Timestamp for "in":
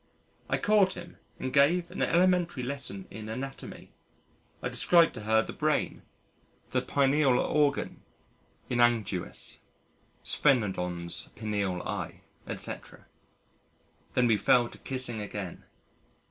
3.11-3.29, 8.67-8.79